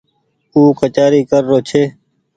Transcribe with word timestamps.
او 0.53 0.61
ڪچآري 0.79 1.21
ڪر 1.29 1.41
رو 1.49 1.57
ڇي۔ 1.67 1.83